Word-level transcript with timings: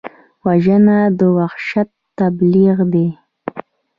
وژنه 0.45 0.97
د 1.19 1.21
وحشت 1.37 1.89
تبلیغ 2.19 2.77
دی 2.93 3.07